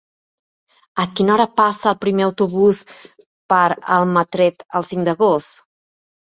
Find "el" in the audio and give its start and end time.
1.91-1.97, 4.81-4.89